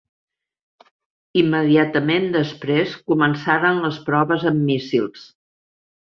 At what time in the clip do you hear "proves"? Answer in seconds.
4.09-4.49